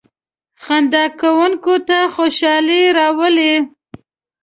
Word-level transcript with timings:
•خندا 0.63 1.03
کورنۍ 1.19 1.77
ته 1.87 1.99
خوشحالي 2.13 2.81
راولي. 2.97 3.53